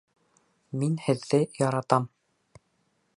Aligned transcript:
Мин 0.83 0.95
һеҙҙе 1.09 1.41
яратам. 1.59 2.09